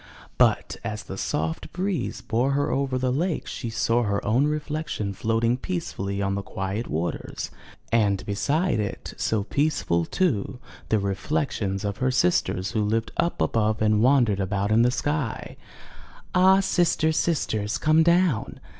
[0.39, 5.13] But, as the soft breeze bore her over the lake, she saw her own reflection
[5.13, 7.51] floating peacefully on the quiet waters,
[7.91, 10.57] and beside it, so peaceful, too,
[10.89, 15.55] the reflections of her sisters who lived up above and wandered about in the sky.
[16.31, 18.59] 119 M Y BOOK HOUSE Ah, sisters, sisters, come down!